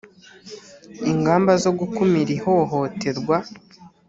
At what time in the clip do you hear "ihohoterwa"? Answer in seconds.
2.37-3.37